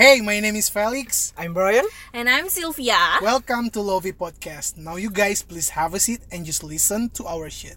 [0.00, 1.36] Hey, my name is Felix.
[1.36, 1.84] I'm Brian.
[2.16, 2.96] And I'm Sylvia.
[3.20, 4.80] Welcome to Lovey Podcast.
[4.80, 7.76] Now, you guys, please have a seat and just listen to our shit.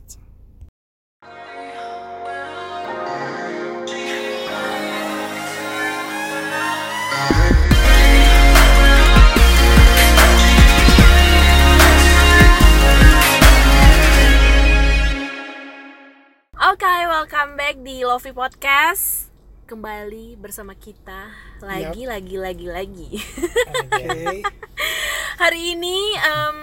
[16.56, 19.33] Oke, welcome back di Lovey Podcast.
[19.74, 23.10] Kembali bersama kita lagi, lagi, lagi, lagi.
[23.90, 24.46] Okay.
[25.42, 26.58] Hari ini em,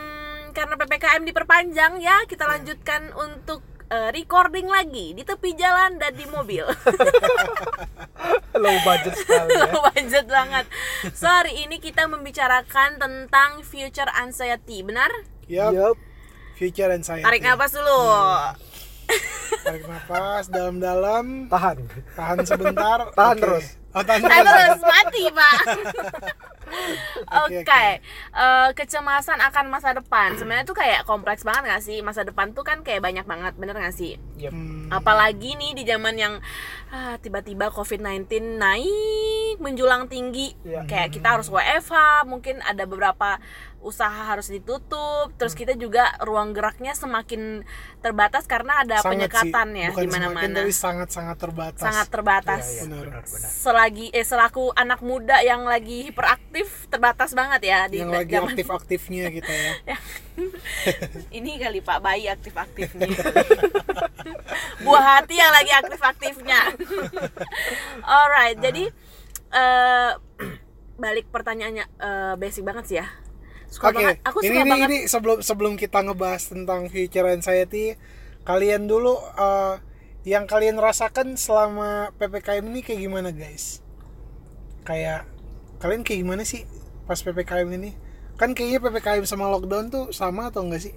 [0.54, 6.22] karena ppkm diperpanjang ya, kita lanjutkan untuk eh, recording lagi di tepi jalan dan di
[6.30, 6.62] mobil.
[8.62, 9.74] Low budget sekali ya.
[9.90, 10.70] Budget banget.
[11.10, 15.10] So hari ini kita membicarakan tentang future anxiety, benar?
[15.50, 15.74] Yup.
[15.74, 15.96] Yup.
[16.54, 17.26] Future anxiety.
[17.26, 18.06] Tarik nafas dulu.
[19.64, 21.46] Tarik nafas dalam-dalam.
[21.52, 21.78] Tahan.
[22.16, 22.98] Tahan sebentar.
[23.12, 23.42] Tahan Oke.
[23.42, 23.66] terus.
[23.90, 25.60] Oh, tahan terus mati, Pak.
[27.44, 27.84] Oke, Oke, oke.
[28.32, 30.34] Eh, kecemasan akan masa depan.
[30.34, 31.98] Sebenarnya tuh kayak kompleks banget gak sih?
[32.00, 34.16] Masa depan tuh kan kayak banyak banget, bener gak sih?
[34.36, 34.50] Yup.
[34.50, 36.34] Hmm, Apalagi nih di zaman yang
[36.88, 38.26] ah, tiba-tiba COVID-19
[38.58, 40.54] naik menjulang tinggi.
[40.62, 40.86] Iya.
[40.86, 43.38] Kayak kita harus WFH, mungkin ada beberapa
[43.80, 45.32] usaha harus ditutup.
[45.36, 47.64] Terus kita juga ruang geraknya semakin
[48.00, 49.80] terbatas karena ada sangat penyekatan sih.
[49.80, 50.56] ya di mana-mana.
[50.56, 51.80] tapi sangat-sangat terbatas.
[51.80, 52.64] Sangat terbatas.
[52.64, 53.04] Iya, iya, Benar.
[53.06, 53.50] benar, benar.
[53.50, 58.48] Selagi eh selaku anak muda yang lagi hiperaktif terbatas banget ya di Yang lagi zaman
[58.52, 59.72] aktif-aktifnya kita ya.
[61.38, 63.08] ini kali Pak bayi aktif-aktifnya.
[64.84, 66.60] Buah hati yang lagi aktif-aktifnya.
[68.04, 68.84] Alright, jadi
[69.50, 70.10] eh
[71.02, 73.06] balik pertanyaannya eh, basic banget sih ya.
[73.70, 74.16] Suka Oke, banget.
[74.26, 74.88] Aku ini suka ini, banget.
[74.88, 77.96] ini sebelum sebelum kita ngebahas tentang future anxiety,
[78.44, 79.74] kalian dulu eh,
[80.28, 83.80] yang kalian rasakan selama ppkm ini kayak gimana guys?
[84.84, 85.28] Kayak
[85.80, 86.62] kalian kayak gimana sih
[87.04, 87.90] pas ppkm ini?
[88.36, 90.94] Kan kayaknya ppkm sama lockdown tuh sama atau enggak sih?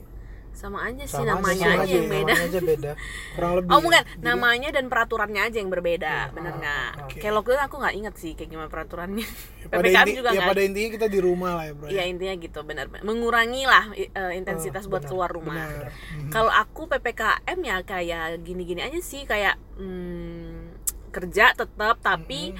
[0.54, 2.30] Sama aja sih Sama namanya sama aja yang beda.
[2.30, 2.92] Namanya aja beda.
[3.34, 3.70] Kurang lebih.
[3.74, 3.82] Oh ya?
[3.82, 6.90] bukan, Jadi- namanya dan peraturannya aja yang berbeda, bener nggak?
[7.10, 7.18] oke.
[7.18, 9.26] Kayak lockdown aku nggak inget sih kayak gimana peraturannya.
[9.26, 11.88] ya, pada PPKM inti- juga ya pada intinya kita di rumah lah ya bro.
[11.90, 12.86] Iya intinya gitu, benar.
[13.02, 15.58] Mengurangi lah eh, intensitas buat benar, keluar rumah.
[15.58, 16.30] Mhm.
[16.30, 20.70] Kalau aku ppkm ya kayak gini-gini aja sih, kayak hmm,
[21.10, 22.54] kerja tetap tapi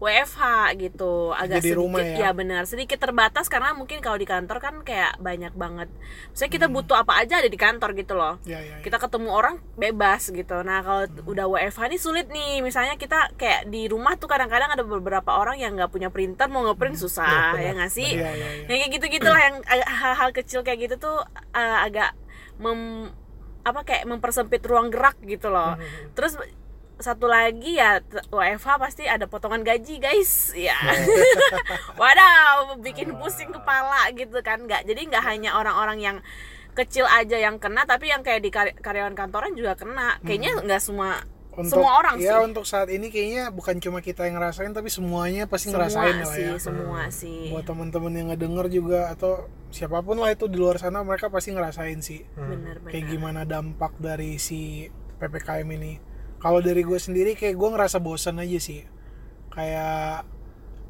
[0.00, 0.42] WFH
[0.80, 2.32] gitu, agak Jadi sedikit rumah ya?
[2.32, 5.92] benar, sedikit terbatas karena mungkin kalau di kantor kan kayak banyak banget.
[6.32, 8.40] Misalnya kita butuh apa aja ada di kantor gitu loh.
[8.48, 8.82] Ya, ya, ya.
[8.82, 10.56] Kita ketemu orang bebas gitu.
[10.64, 12.64] Nah kalau udah WFH ini sulit nih.
[12.64, 16.64] Misalnya kita kayak di rumah tuh kadang-kadang ada beberapa orang yang nggak punya printer mau
[16.64, 18.16] ngeprint susah ya nggak sih?
[18.16, 18.66] Iya, iya, iya.
[18.72, 21.18] yang kayak gitu gitulah yang hal-hal kecil kayak gitu tuh
[21.52, 22.16] uh, agak
[22.56, 23.12] mem
[23.60, 25.76] apa kayak mempersempit ruang gerak gitu loh
[26.16, 26.40] terus
[27.00, 30.52] satu lagi ya WFH pasti ada potongan gaji guys.
[30.52, 30.76] Ya.
[32.00, 34.84] Wadaw bikin pusing kepala gitu kan nggak.
[34.84, 36.16] Jadi nggak hanya orang-orang yang
[36.76, 40.20] kecil aja yang kena tapi yang kayak di kar- karyawan kantoran juga kena.
[40.22, 41.24] Kayaknya nggak semua
[41.60, 42.46] semua orang ya sih.
[42.46, 46.30] untuk saat ini kayaknya bukan cuma kita yang ngerasain tapi semuanya pasti semua ngerasain lah
[46.30, 46.54] sih ya.
[46.56, 47.50] semua sih.
[47.52, 51.52] Buat teman-teman yang ngedenger juga atau siapa pun lah itu di luar sana mereka pasti
[51.52, 52.22] ngerasain sih.
[52.32, 54.88] Bener-bener kayak gimana dampak dari si
[55.20, 55.92] ppkm ini
[56.40, 58.82] kalau dari gue sendiri kayak gue ngerasa bosan aja sih
[59.52, 60.24] kayak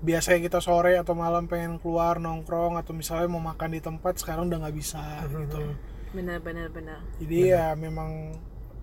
[0.00, 4.48] biasanya kita sore atau malam pengen keluar nongkrong atau misalnya mau makan di tempat sekarang
[4.48, 5.76] udah nggak bisa gitu
[6.16, 8.38] bener-bener bener jadi ya memang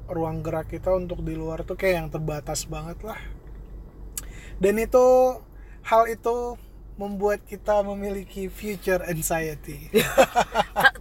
[0.07, 3.17] ruang gerak kita untuk di luar tuh kayak yang terbatas banget lah
[4.61, 5.05] dan itu
[5.87, 6.55] hal itu
[6.97, 9.89] membuat kita memiliki future anxiety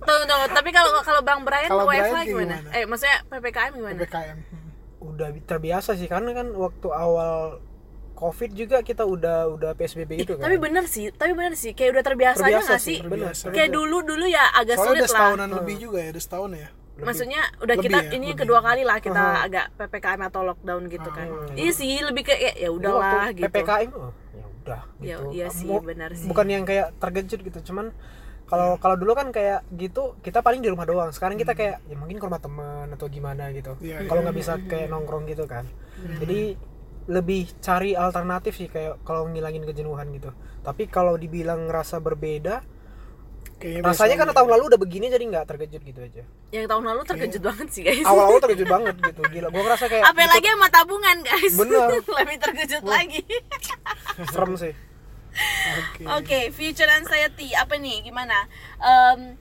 [0.06, 0.46] Tunggu, tunggu.
[0.54, 2.62] Tapi kalau kalau Bang Brian Kalau WFH gimana?
[2.62, 2.70] gimana?
[2.78, 3.98] Eh, maksudnya PPKM gimana?
[4.00, 4.38] ppkm
[4.98, 7.60] Udah terbiasa sih karena kan waktu awal
[8.16, 10.48] Covid juga kita udah udah PSBB gitu kan.
[10.48, 12.98] Tapi bener sih, tapi bener sih, kayak udah terbiasa, aja Terbiasa nggak sih, sih?
[13.04, 13.28] bener.
[13.36, 13.52] Terbiasa.
[13.52, 15.12] Kayak dulu dulu ya agak soalnya sulit udah lah.
[15.12, 18.40] setahunan lebih juga ya udah setahun ya Maksudnya udah Lebih kita ya, ini lebih.
[18.40, 21.28] kedua kali lah kita agak PPKM atau lockdown gitu kan.
[21.52, 23.44] Iya sih, lebih ke ya, ya udahlah gitu.
[23.44, 25.28] PPKM oh, ya udah Ya, gitu.
[25.36, 26.24] iya sih, benar sih.
[26.24, 27.92] Bukan yang kayak terkejut gitu, cuman
[28.46, 31.10] kalau kalau dulu kan kayak gitu kita paling di rumah doang.
[31.10, 33.74] Sekarang kita kayak ya mungkin ke rumah teman atau gimana gitu.
[33.82, 35.66] Iya, Kalau nggak bisa kayak nongkrong gitu kan.
[36.22, 36.54] Jadi
[37.06, 40.30] lebih cari alternatif sih kayak kalau ngilangin kejenuhan gitu.
[40.62, 42.66] Tapi kalau dibilang ngerasa berbeda,
[43.62, 46.22] kayaknya rasanya karena tahun lalu udah begini jadi nggak terkejut gitu aja.
[46.50, 48.06] Yang tahun lalu terkejut banget sih guys.
[48.06, 49.22] Awal-awal terkejut banget gitu.
[49.22, 51.54] Gila, gua ngerasa kayak Apalagi sama tabungan guys.
[51.54, 51.88] Bener.
[52.22, 53.22] lebih terkejut lagi.
[54.34, 54.72] serem sih.
[55.80, 56.02] Oke.
[56.20, 58.02] Oke, future anxiety apa nih?
[58.04, 58.48] Gimana?
[58.80, 59.36] Em,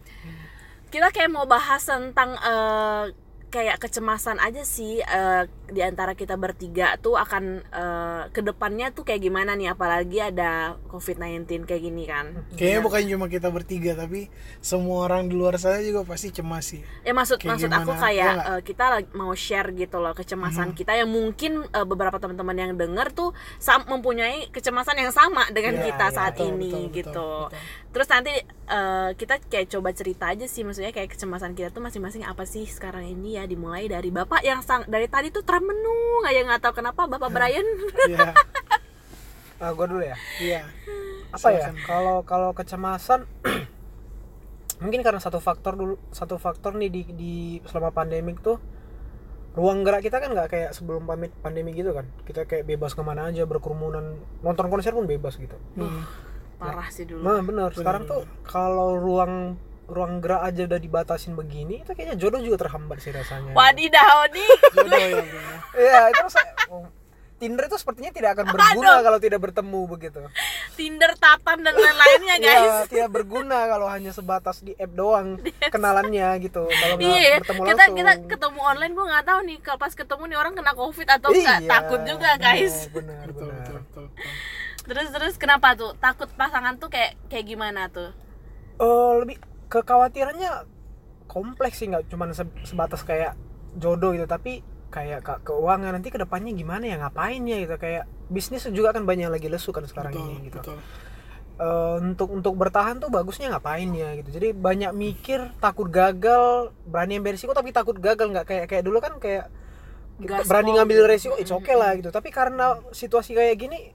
[0.91, 3.03] kita kayak mau bahas tentang eh,
[3.51, 4.99] kayak kecemasan aja sih.
[4.99, 10.21] Eh, di antara kita bertiga tuh akan eh, ke depannya tuh kayak gimana nih apalagi
[10.23, 14.29] ada COVID-19 kayak gini kan Kayaknya bukan cuma kita bertiga tapi
[14.59, 16.81] semua orang di luar sana juga pasti cemas sih.
[17.01, 18.01] ya maksud Kayak maksud aku gimana?
[18.01, 18.47] kayak Iya nggak?
[18.47, 22.71] eh, kita lagi mau share gitu loh kecemasan kita yang mungkin eh, beberapa teman-teman yang
[22.73, 26.93] denger tuh sam- mempunyai kecemasan yang sama dengan Iya, kita iya, saat betul, ini betul,
[26.93, 27.59] gitu betul, betul.
[27.91, 28.33] terus nanti
[28.67, 32.65] eh, kita kayak coba cerita aja sih maksudnya kayak kecemasan kita tuh masing-masing apa sih
[32.65, 36.73] sekarang ini ya dimulai dari bapak yang sang dari tadi tuh termenung aja nggak tahu
[36.83, 37.63] kenapa bapak Brian.
[38.11, 38.35] Iya,
[39.63, 40.19] ah gue dulu ya?
[40.43, 40.61] Iya.
[41.31, 41.71] apa ya?
[41.87, 43.23] Kalau kalau kecemasan
[44.83, 48.59] mungkin karena satu faktor dulu satu faktor nih di, di selama pandemik tuh
[49.55, 52.03] ruang gerak kita kan nggak kayak sebelum pamit pandemi gitu kan?
[52.27, 54.19] Kita kayak bebas ke mana aja berkerumunan.
[54.43, 55.55] Nonton konser pun bebas gitu.
[55.79, 56.03] Hmm.
[56.55, 57.23] parah sih dulu.
[57.23, 62.39] Nah benar sekarang tuh kalau ruang ruang gerak aja udah dibatasin begini itu kayaknya jodoh
[62.39, 65.41] juga terhambat sih rasanya wadidaw nih Jodoh ya, bro.
[65.75, 66.85] Iya itu saya oh,
[67.35, 70.19] Tinder itu sepertinya tidak akan berguna kalau tidak bertemu begitu
[70.73, 75.37] Tinder Tatan dan lain-lainnya guys Iya, tidak berguna kalau hanya sebatas di app doang
[75.73, 76.63] kenalannya gitu.
[76.63, 77.95] Kalau nggak Iya, bertemu kita langsung.
[77.95, 81.29] kita ketemu online gue nggak tahu nih kalau pas ketemu nih orang kena covid atau
[81.29, 82.75] enggak Iya, takut juga guys.
[82.89, 83.61] Benar, Betul, benar.
[83.61, 84.25] betul, betul, betul.
[84.85, 88.09] Terus terus kenapa tuh takut pasangan tuh kayak kayak gimana tuh?
[88.77, 90.51] Oh, lebih kekhawatirannya
[91.25, 93.33] kompleks sih nggak cuma se- sebatas kayak
[93.75, 98.03] jodoh gitu tapi kayak ke- keuangan nanti ke depannya gimana ya ngapain ya gitu kayak
[98.27, 100.79] bisnis juga kan banyak lagi lesu kan sekarang Betul, ini gitu betul.
[101.55, 107.15] Eh, untuk untuk bertahan tuh bagusnya ngapain ya gitu jadi banyak mikir takut gagal berani
[107.15, 109.47] ambil resiko tapi takut gagal nggak kayak kayak dulu kan kayak
[110.19, 110.77] berani gitu.
[110.79, 113.91] ngambil resiko it's okay lah gitu tapi karena situasi kayak gini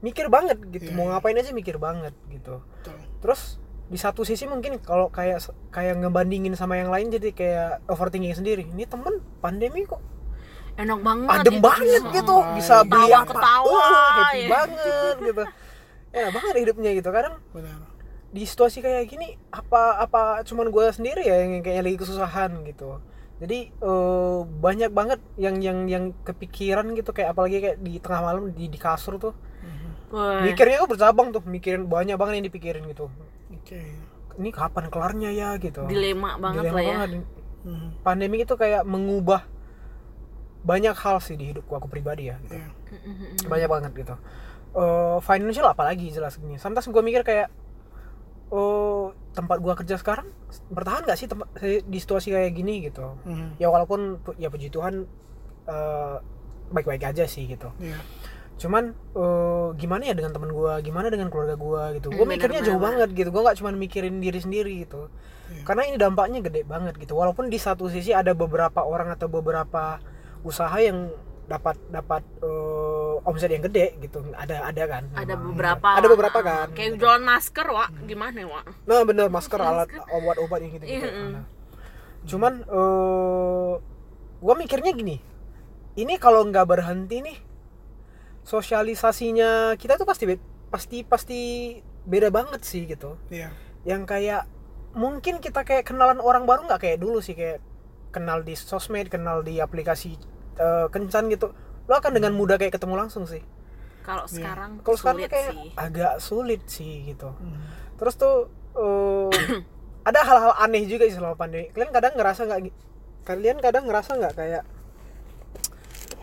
[0.00, 1.12] mikir banget gitu Iya, mau iya.
[1.14, 2.96] ngapain aja mikir banget gitu betul.
[3.20, 3.56] terus
[3.92, 8.64] di satu sisi mungkin kalau kayak kayak ngebandingin sama yang lain jadi kayak overthinking sendiri
[8.64, 10.00] ini temen pandemi kok
[10.72, 11.28] Enak banget.
[11.28, 11.68] adem hidupnya.
[11.68, 12.56] banget gitu Santai.
[12.56, 14.48] bisa beli Ketawa, apa ketawa, uh, happy ya.
[14.48, 15.42] banget gitu
[16.16, 17.78] enak banget hidupnya gitu kadang Benar.
[18.32, 22.96] di situasi kayak gini apa apa cuman gue sendiri ya yang kayaknya lagi kesusahan gitu
[23.36, 28.48] jadi eh, banyak banget yang yang yang kepikiran gitu kayak apalagi kayak di tengah malam
[28.48, 29.36] di di kasur tuh
[30.08, 30.44] Woi.
[30.44, 33.12] mikirnya tuh bercabang tuh mikirin banyak banget yang dipikirin gitu
[33.62, 33.80] Oke.
[34.34, 36.90] ini kapan kelarnya ya gitu Dilema banget Dilema lah ya.
[36.98, 37.10] banget.
[37.62, 37.88] Hmm.
[38.00, 39.46] pandemi itu kayak mengubah
[40.62, 42.54] banyak hal sih di hidupku aku pribadi ya gitu.
[42.54, 42.68] Iya.
[43.46, 44.16] banyak banget gitu
[44.72, 47.52] Eh, financial apalagi jelas gini sometimes gue mikir kayak
[48.48, 50.28] oh tempat gua kerja sekarang
[50.68, 51.48] bertahan gak sih tempat
[51.82, 53.52] di situasi kayak gini gitu Hmm.
[53.56, 55.04] ya walaupun pu- ya puji Tuhan
[55.66, 56.16] eh,
[56.68, 58.00] baik-baik aja sih gitu Iya.
[58.54, 62.60] Cuman eh, gimana ya dengan temen gua gimana dengan keluarga gua gitu gue Hmm, mikirnya
[62.60, 63.08] jauh banget.
[63.08, 65.08] banget gitu gue nggak cuman mikirin diri sendiri gitu
[65.48, 65.64] Iya.
[65.64, 70.00] karena ini dampaknya gede banget gitu walaupun di satu sisi ada beberapa orang atau beberapa
[70.42, 71.12] usaha yang
[71.44, 75.52] dapat dapat eh, omset yang gede gitu ada ada kan Ada memang.
[75.52, 75.88] beberapa.
[75.92, 77.90] ada beberapa kan Kayak jualan masker, Wak.
[78.04, 78.64] Gimana, Wak?
[78.84, 81.34] nah bener masker alat obat-obat yang gitu gitu mm.
[82.24, 83.72] cuman eh
[84.38, 85.16] gue mikirnya gini
[85.94, 87.36] ini kalau nggak berhenti nih
[88.42, 90.24] sosialisasinya kita tuh pasti
[90.68, 91.40] pasti pasti
[92.02, 93.50] beda banget sih gitu Iya.
[93.84, 94.46] yang kayak
[94.92, 97.62] mungkin kita kayak kenalan orang baru nggak kayak dulu sih kayak
[98.10, 100.18] kenal di sosmed kenal di aplikasi
[100.54, 103.40] eh, kencan gitu lo akan dengan mudah kayak ketemu langsung sih
[104.02, 104.34] Kalau Iya.
[104.34, 105.68] sekarang kalau sekarang sulit kayak sih.
[105.76, 107.62] agak sulit sih gitu Hmm.
[107.96, 109.30] terus tuh eh,
[110.08, 112.60] ada hal-hal aneh juga sih selama pandemi kalian kadang ngerasa nggak
[113.22, 114.62] kalian kadang ngerasa nggak kayak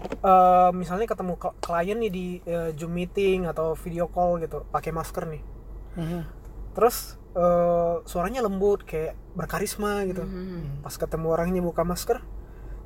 [0.01, 4.89] eh, misalnya ketemu kl- klien nih di eh, zoom meeting atau video call gitu pakai
[4.89, 5.41] masker nih
[5.91, 6.23] Hmm.
[6.71, 10.81] terus eh, suaranya lembut kayak berkarisma gitu Mhm.
[10.81, 12.19] pas ketemu orangnya buka masker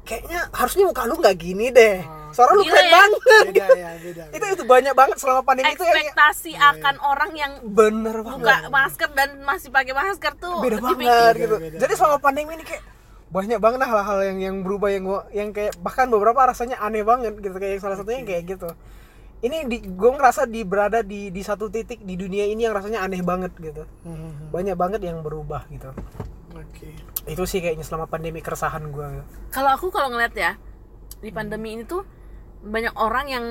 [0.02, 2.32] kayaknya harusnya muka lu nggak gini deh Oh.
[2.32, 2.92] suara lu Gila keren ya.
[2.92, 4.24] banget Beda ya, beda.
[4.32, 8.56] itu itu banyak banget selama pandemi itu Ekspektasi Iya, akan orang yang bener banget buka
[8.70, 11.56] masker dan masih pakai masker tuh beda banget Beda, gitu.
[11.58, 11.78] beda.
[11.80, 12.84] Jadi selama pandemi ini kayak
[13.34, 17.02] banyak banget lah hal-hal yang yang berubah yang gua yang kayak bahkan beberapa rasanya aneh
[17.02, 18.70] banget gitu kayak salah satunya kayak gitu.
[19.44, 23.02] Ini di gue ngerasa di berada di di satu titik di dunia ini yang rasanya
[23.02, 23.90] aneh banget gitu.
[24.06, 24.54] Hmm.
[24.54, 25.90] Banyak banget yang berubah gitu.
[26.54, 26.94] Oke.
[27.26, 29.26] Itu sih kayaknya selama pandemi keresahan gua.
[29.50, 30.54] Kalau aku kalau ngeliat ya
[31.20, 32.06] di pandemi ini tuh
[32.64, 33.46] banyak orang yang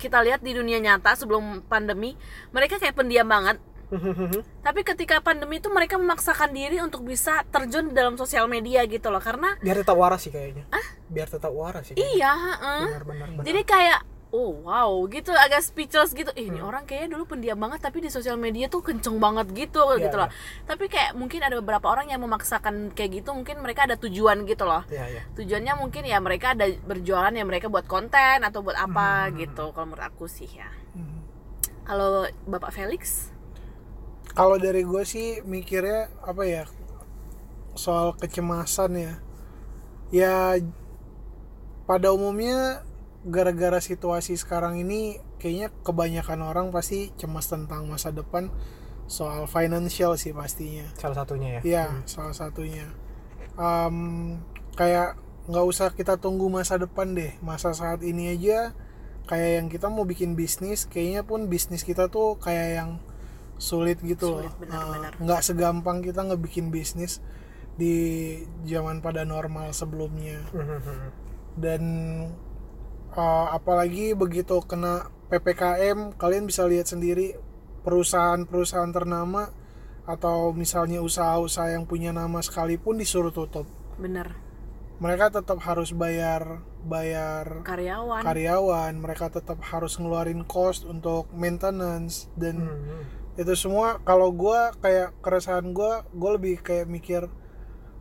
[0.00, 2.16] kita lihat di dunia nyata sebelum pandemi
[2.56, 3.60] mereka kayak pendiam banget.
[4.66, 9.20] Tapi ketika pandemi itu mereka memaksakan diri untuk bisa terjun dalam sosial media gitu loh
[9.20, 10.64] karena Biar tetap waras sih kayaknya.
[11.06, 11.94] Biar tetap waras sih.
[11.94, 12.14] kayaknya.
[12.14, 12.82] iya, heeh.
[12.86, 13.44] Benar benar benar.
[13.44, 17.82] Jadi kayak oh wow gitu agak speechless gitu Ih, ini orang kayaknya dulu pendiam banget
[17.82, 20.30] tapi di sosial media tuh kenceng banget gitu Iya, gitu loh
[20.70, 24.70] tapi kayak mungkin ada beberapa orang yang memaksakan kayak gitu mungkin mereka ada tujuan gitu
[24.70, 25.22] loh Iya, iya.
[25.34, 29.90] tujuannya mungkin ya mereka ada berjualan ya mereka buat konten atau buat apa gitu kalau
[29.90, 31.26] menurut aku sih ya Hmm.
[31.82, 33.34] kalau bapak Felix
[34.34, 36.64] kalau dari gue sih mikirnya apa ya
[37.74, 39.14] soal kecemasan ya
[40.10, 40.34] ya
[41.86, 42.86] pada umumnya
[43.26, 48.48] gara-gara situasi sekarang ini kayaknya kebanyakan orang pasti cemas tentang masa depan
[49.10, 51.60] soal financial sih pastinya Salah satunya ya.
[51.66, 52.86] Iya, salah satunya.
[53.58, 54.38] Em,
[54.78, 55.18] kayak
[55.50, 58.70] nggak usah kita tunggu masa depan deh, masa saat ini aja.
[59.26, 62.90] Kayak yang kita mau bikin bisnis, kayaknya pun bisnis kita tuh kayak yang
[63.60, 64.56] sulit gitu Sulit, loh.
[64.58, 65.12] benar, Eh, benar.
[65.20, 67.20] Nggak segampang kita ngebikin bisnis
[67.76, 67.94] di
[68.64, 70.40] zaman pada normal sebelumnya.
[70.50, 70.80] Mhm.
[71.56, 71.82] Dan
[73.10, 77.36] eh, apalagi begitu kena ppkm, kalian bisa lihat sendiri
[77.82, 79.50] perusahaan-perusahaan ternama
[80.04, 84.32] atau misalnya usaha-usaha yang punya nama sekalipun disuruh tutup bener
[84.96, 92.64] mereka tetap harus bayar bayar karyawan karyawan mereka tetap harus ngeluarin cost untuk maintenance dan
[92.64, 93.00] Mhm.
[93.38, 97.30] Itu semua kalau gua kayak keresahan gua gue lebih kayak mikir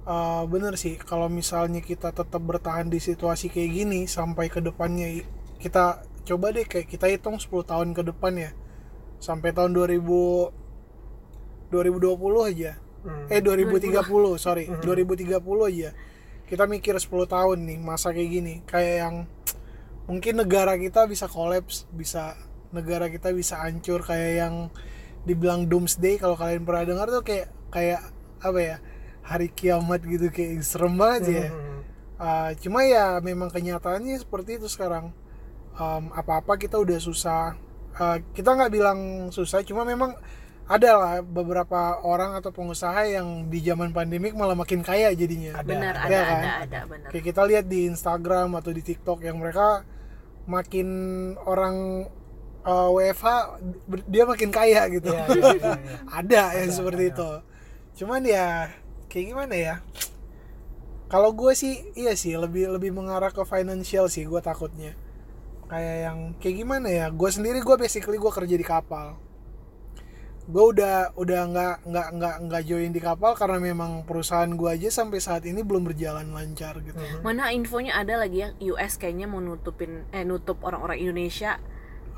[0.10, 5.24] uh, bener sih kalau misalnya kita tetap bertahan di situasi kayak gini sampai ke depannya
[5.60, 8.52] kita coba deh kayak kita hitung 10 tahun ke depan ya.
[9.18, 10.54] Sampai tahun 2000
[11.74, 12.78] 2020 aja.
[13.00, 13.32] Mhm.
[13.32, 15.34] eh 2030 sorry 2030
[15.70, 15.90] aja.
[16.46, 18.56] Kita mikir 10 tahun nih masa kayak gini.
[18.70, 19.16] Kayak yang
[20.06, 22.38] mungkin negara kita bisa kolaps bisa
[22.74, 24.56] negara kita bisa hancur kayak yang
[25.28, 28.02] dibilang doomsday kalau kalian pernah dengar tuh kayak kayak
[28.40, 28.76] apa ya
[29.24, 31.48] hari kiamat gitu kayak serem banget ya.
[31.52, 31.78] Mhm.
[32.20, 35.16] Uh, cuma ya memang kenyataannya seperti itu sekarang.
[35.80, 37.56] Um, apa-apa kita udah susah.
[37.96, 40.16] Uh, kita nggak bilang susah cuma memang
[40.70, 45.58] ada lah beberapa orang atau pengusaha yang di zaman pandemik malah makin kaya jadinya.
[45.58, 46.58] Ada, bener ada, ada ya ada kan?
[46.62, 49.82] ada bener kayak kita lihat di Instagram atau di TikTok yang mereka
[50.46, 50.90] makin
[51.46, 52.06] orang
[52.70, 53.28] uh, WFH
[53.90, 55.10] ber- dia makin kaya gitu.
[55.10, 55.98] Iya, iya, iya, iya.
[56.22, 57.30] ada yang seperti itu.
[58.04, 58.70] Cuman ya
[59.10, 59.76] kayak gimana ya?
[61.10, 64.94] Kalau gue sih iya sih lebih lebih mengarah ke financial sih gue takutnya.
[65.66, 67.06] Kayak yang kayak gimana ya?
[67.10, 69.18] Gue sendiri gue basically gue kerja di kapal.
[70.50, 74.90] Gue udah udah nggak nggak nggak nggak join di kapal karena memang perusahaan gue aja
[74.90, 76.98] sampai saat ini belum berjalan lancar gitu.
[77.22, 78.50] Mana infonya ada lagi ya?
[78.74, 81.58] US kayaknya mau nutupin eh nutup orang-orang Indonesia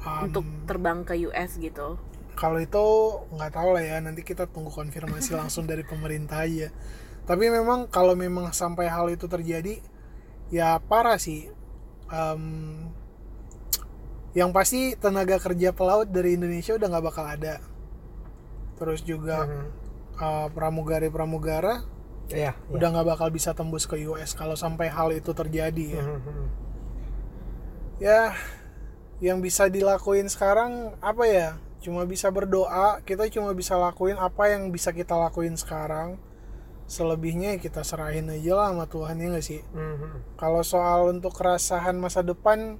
[0.02, 2.02] Um, untuk terbang ke US gitu
[2.34, 2.86] kalau itu
[3.30, 6.74] nggak tahu lah ya nanti kita tunggu konfirmasi langsung dari pemerintah aja
[7.24, 9.78] tapi memang kalau memang sampai hal itu terjadi
[10.50, 11.54] ya parah sih
[12.12, 12.92] Em,
[14.34, 17.64] yang pasti tenaga kerja pelaut dari Indonesia udah nggak bakal ada
[18.76, 19.66] terus juga Mhm.
[20.18, 21.88] eh, pramugari-pramugara
[22.28, 22.52] Iya, iya.
[22.68, 26.44] udah nggak bakal bisa tembus ke US kalau sampai hal itu terjadi ya Mhm.
[28.02, 28.22] ya
[29.22, 31.50] yang bisa dilakuin sekarang apa ya
[31.82, 36.18] cuma bisa berdoa kita cuma bisa lakuin apa yang bisa kita lakuin sekarang
[36.86, 40.36] selebihnya ya kita serahin aja lah sama Tuhan ya nggak sih Mhm.
[40.36, 42.78] kalau soal untuk keresahan masa depan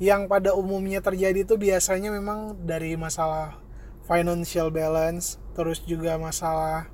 [0.00, 3.60] yang pada umumnya terjadi itu biasanya memang dari masalah
[4.08, 6.88] financial balance terus juga masalah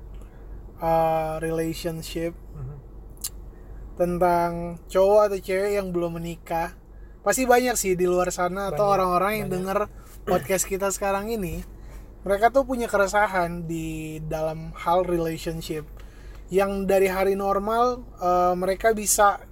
[0.77, 2.77] uh, relationship Mhm.
[3.97, 6.75] tentang cowok atau cewek yang belum menikah
[7.27, 9.91] pasti banyak sih di luar sana atau Banyak, orang-orang yang denger
[10.23, 11.59] podcast kita sekarang ini.
[12.23, 15.83] Mereka tuh punya keresahan di dalam hal relationship.
[16.47, 19.43] Yang dari hari normal eh, mereka bisa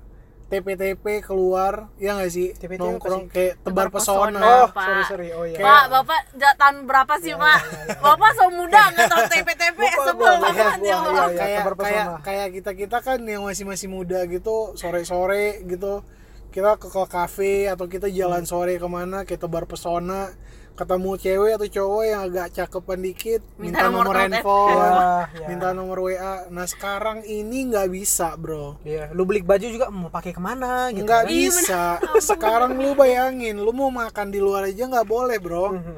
[0.47, 2.55] TP-TP keluar ya nggak sih?
[2.55, 4.39] TP-TP nongkrong kayak tebar Tebar pesona, pesona.
[4.39, 4.85] Oh, Pak.
[4.87, 5.27] sorry sorry.
[5.35, 5.59] Oh iya.
[5.59, 6.21] Pak, Bapak
[6.55, 7.59] tahun berapa sih, Pak?
[7.99, 10.97] Bapak so muda nggak tahu TP-TP sebel banget ya,
[11.35, 16.07] kayak kayak kita kita kan yang masih masih muda gitu sore sore gitu
[16.55, 18.47] kita ke, ke kafe atau kita jalan Hmm.
[18.47, 20.31] sore ke mana kita tebar pesona
[20.73, 24.91] ketemu cewek atau cowok yang agak cakepan dikit minta, Minta nomor, nomor handphone Ya,
[25.33, 25.47] ya.
[25.47, 30.07] minta nomor WA nah sekarang ini nggak bisa bro Iya, lu beli baju juga mau
[30.09, 31.03] pakai ke mana gitu.
[31.03, 31.31] nggak kan?
[31.31, 31.83] bisa
[32.29, 35.97] sekarang lu bayangin lu mau makan di luar aja nggak boleh bro Mhm.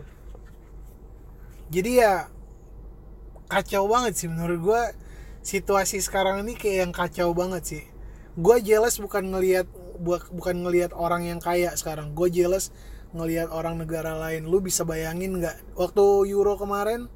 [1.69, 2.13] jadi ya
[3.47, 4.81] kacau banget sih menurut gue
[5.41, 7.83] situasi sekarang ini kayak yang kacau banget sih
[8.35, 9.65] gue jealous bukan ngelihat
[10.00, 12.13] bukan ngelihat orang yang kaya sekarang.
[12.13, 12.70] Gue jealous
[13.12, 14.46] ngelihat orang negara lain.
[14.46, 15.75] Lu bisa bayangin nggak?
[15.75, 17.10] Waktu Euro kemarin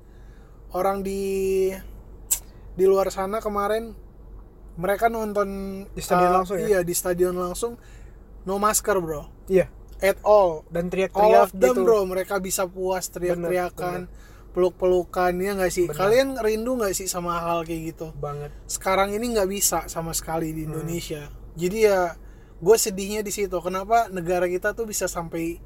[0.71, 1.69] orang di
[2.71, 3.91] di luar sana kemarin
[4.79, 6.67] mereka nonton Di stadion uh, langsung ya?
[6.67, 7.75] iya di stadion langsung
[8.47, 9.27] no masker bro.
[9.51, 9.67] Iya.
[10.01, 10.65] at all.
[10.73, 11.83] Dan all teriak-teriak of them gitu.
[11.85, 11.99] bro.
[12.09, 14.09] Mereka bisa puas teriak-teriakan
[14.51, 15.85] peluk-pelukan ya nggak sih?
[15.87, 18.09] Kalian rindu nggak sih sama hal kayak gitu?
[18.17, 18.49] Banget.
[18.65, 20.55] Sekarang ini nggak bisa sama sekali Hmm.
[20.57, 21.21] di Indonesia.
[21.53, 22.17] Jadi ya
[22.61, 25.57] gue sedihnya di situ kenapa negara kita tuh bisa sampai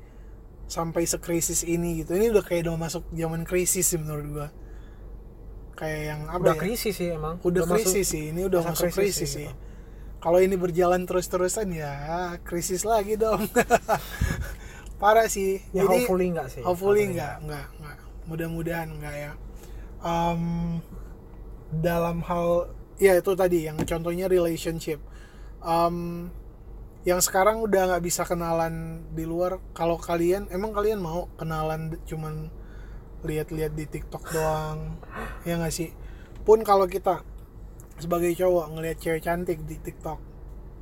[0.66, 2.18] sampai sekrisis ini gitu.
[2.18, 4.48] Ini udah kayak udah masuk zaman krisis sih menurut gue
[5.76, 6.62] kayak yang apa udah ya?
[6.64, 7.36] krisis sih emang.
[7.44, 9.48] Udah, masuk- krisis sih ini udah masuk krisis krisis, sih, sih.
[9.52, 9.64] gitu.
[10.24, 11.94] kalau ini berjalan terus-terusan ya
[12.42, 13.46] krisis lagi dong.
[15.02, 15.62] Parah sih.
[15.76, 16.64] Ya jadi hopefully enggak sih.
[16.64, 19.32] hopefully enggak enggak enggak mudah-mudahan enggak ya.
[20.02, 20.42] Em,
[21.70, 24.98] dalam hal ya itu tadi yang contohnya relationship.
[25.62, 26.32] Em,
[27.06, 32.50] yang sekarang udah nggak bisa kenalan di luar kalau kalian emang kalian mau kenalan cuman
[33.22, 34.98] lihat-lihat di TikTok doang?
[35.46, 35.94] Ya nggak sih?
[36.42, 37.22] Pun kalau kita
[38.02, 40.20] sebagai cowok ngelihat cewek cantik di TikTok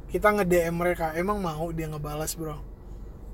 [0.09, 1.73] kita nge DM mereka emang mau?
[1.75, 2.61] Dia ngebalas bro.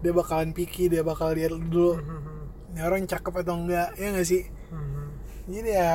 [0.01, 2.73] Dia bakalan picky dia bakal lihat dulu Mhm.
[2.73, 3.93] ini orang cakep atau enggak?
[4.01, 4.49] Ya nggak sih?
[4.73, 5.05] Mhm.
[5.49, 5.93] jadi ya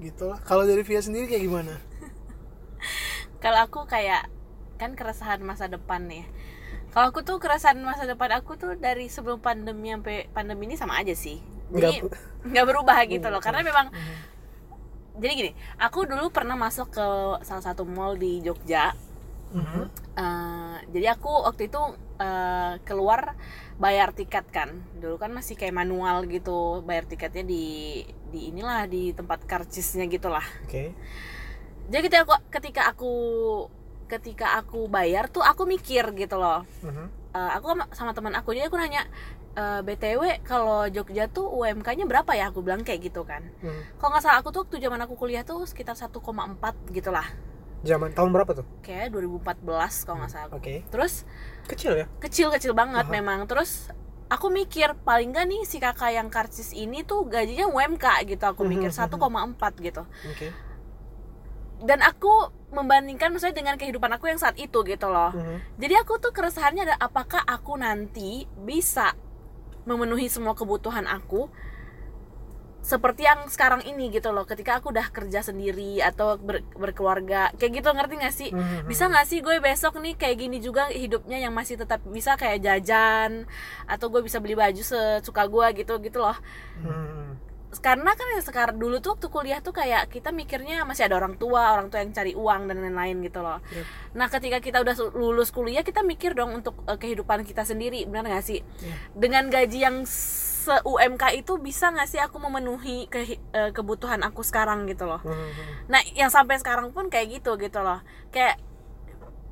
[0.00, 0.40] gitulah.
[0.44, 1.74] Kalau dari Via sendiri kayak gimana?
[3.42, 4.28] Kalau aku kayak
[4.74, 6.24] kan keresahan masa depan nih.
[6.90, 10.96] Kalau aku tuh keresahan masa depan aku tuh dari sebelum pandemi sampai pandemi ini sama
[10.96, 11.42] aja sih.
[11.70, 12.06] Jadi
[12.44, 14.16] Nggak- berubah gitu loh karena memang Mhm.
[15.16, 17.06] jadi gini aku dulu pernah masuk ke
[17.42, 18.94] salah satu mall di Jogja.
[19.50, 19.82] Mhm.
[20.14, 21.82] Eh, jadi aku waktu itu
[22.14, 23.34] eh, keluar
[23.74, 24.70] bayar tiket kan.
[24.94, 30.42] Dulu kan masih kayak manual gitu bayar tiketnya di di inilah di tempat karcisnya gitulah.
[30.62, 30.94] Oke.
[31.84, 33.12] Jadi ketika aku ketika aku
[34.06, 36.62] ketika aku bayar tuh aku mikir gitu loh.
[36.80, 37.06] Mhm.
[37.34, 39.02] Eh, aku sama, sama teman aku jadi aku nanya
[39.54, 42.50] "Eh, btw kalau Jogja tuh UMK-nya berapa ya?
[42.50, 43.42] Aku bilang kayak gitu kan.
[43.58, 43.98] Mhm.
[43.98, 47.26] kalau nggak salah aku tuh waktu zaman aku kuliah tuh sekitar 1,4 gitulah.
[47.82, 48.66] Zaman tahun berapa tuh?
[48.80, 50.74] Kayak 2014 kalau nggak salah oke.
[50.88, 51.22] Terus
[51.66, 52.06] kecil ya?
[52.18, 53.12] kecil-kecil banget Aha.
[53.12, 53.44] memang.
[53.44, 53.92] Terus
[54.26, 58.64] aku mikir paling nggak nih si kakak yang karcis ini tuh gajinya UMK gitu aku
[58.64, 60.02] mikir Mhm, 1,4 gitu.
[60.26, 60.48] Oke
[61.84, 62.32] dan aku
[62.68, 65.78] membandingkan misalnya dengan kehidupan aku yang saat itu gitu loh Mhm.
[65.78, 69.14] jadi aku tuh keresahannya ada apakah aku nanti bisa
[69.84, 71.46] memenuhi semua kebutuhan aku
[72.80, 77.80] seperti yang sekarang ini gitu loh ketika aku udah kerja sendiri atau ber- berkeluarga kayak
[77.80, 78.84] gitu ngerti gak sih Mhm.
[78.84, 82.60] bisa nggak sih gue besok nih kayak gini juga hidupnya yang masih tetap bisa kayak
[82.60, 83.48] jajan
[83.84, 86.36] atau gue bisa beli baju sesuka gue gitu gitu loh
[86.78, 87.40] Mhm.
[87.78, 91.72] Karena kan sekarang dulu tuh waktu kuliah tuh kayak kita mikirnya masih ada orang tua
[91.72, 93.84] orang tua yang cari uang dan lain-lain gitu loh Yep.
[94.12, 98.26] nah ketika kita udah lulus kuliah kita mikir dong untuk eh, kehidupan kita sendiri benar
[98.28, 98.94] nggak sih Iya.
[99.12, 104.40] dengan gaji yang se UMK itu bisa nggak sih aku memenuhi ke, eh, kebutuhan aku
[104.40, 105.86] sekarang gitu loh Mhm.
[105.86, 108.00] Nah, yang sampai sekarang pun kayak gitu gitu loh.
[108.28, 108.56] Kayak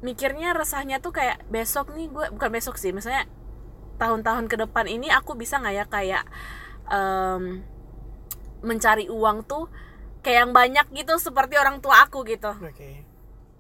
[0.00, 3.28] mikirnya resahnya tuh kayak besok nih gue bukan besok sih, misalnya
[3.96, 6.24] tahun-tahun ke depan ini aku bisa nggak ya kayak
[6.88, 7.62] em,
[8.62, 9.66] mencari uang tuh
[10.22, 12.54] kayak yang banyak gitu seperti orang tua aku gitu.
[12.54, 12.90] oke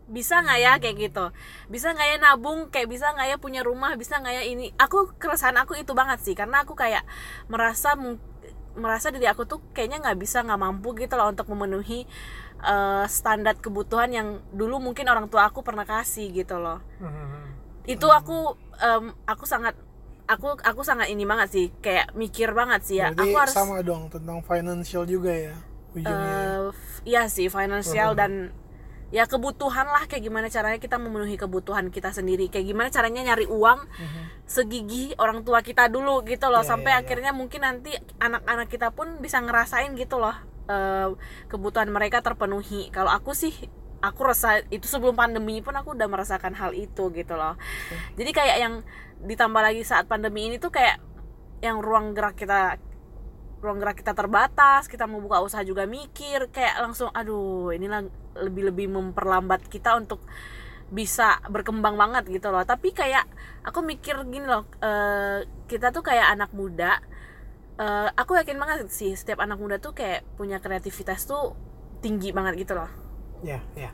[0.06, 1.24] Bisa nggak ya kayak gitu?
[1.66, 2.68] Bisa nggak ya nabung?
[2.68, 3.94] Kayak bisa nggak ya punya rumah?
[3.96, 4.68] Bisa nggak ya ini?
[4.76, 7.06] Aku keresahan aku itu banget sih karena aku kayak
[7.46, 7.94] merasa
[8.72, 12.08] merasa diri aku tuh kayaknya nggak bisa nggak mampu gitu loh untuk memenuhi
[12.62, 17.42] eh, standar kebutuhan yang dulu mungkin orang tua aku pernah kasih gitu loh Mhm.
[17.84, 19.74] itu aku em, aku sangat
[20.32, 23.12] aku aku sangat ini banget sih kayak mikir banget sih ya.
[23.12, 25.54] Berarti aku harus sama dong tentang financial juga ya
[25.92, 28.48] ujungnya f- iya sih finansial dan
[29.12, 32.48] ya kebutuhan lah kayak gimana caranya kita memenuhi kebutuhan kita sendiri.
[32.48, 33.84] Kayak gimana caranya nyari uang
[34.48, 37.00] segigih orang tua kita dulu gitu loh Iya, sampai iya.
[37.04, 40.32] akhirnya mungkin nanti anak-anak kita pun bisa ngerasain gitu loh
[40.64, 41.08] eh,
[41.48, 42.88] kebutuhan mereka terpenuhi.
[42.88, 43.52] Kalau aku sih
[44.02, 47.54] aku rasa itu sebelum pandemi pun aku udah merasakan hal itu gitu loh.
[48.18, 48.74] Jadi kayak yang
[49.22, 50.98] ditambah lagi saat pandemi ini tuh kayak
[51.62, 52.82] yang ruang gerak kita
[53.62, 58.02] ruang gerak kita terbatas kita mau buka usaha juga mikir kayak langsung aduh inilah
[58.34, 60.18] lebih-lebih memperlambat kita untuk
[60.90, 62.66] bisa berkembang banget gitu loh.
[62.66, 63.24] Tapi kayak
[63.62, 66.98] aku mikir gini loh eh, kita tuh kayak anak muda
[67.78, 71.54] eh, aku yakin banget sih setiap anak muda tuh kayak punya kreativitas tuh
[72.02, 72.90] tinggi banget gitu loh
[73.42, 73.90] ya ya.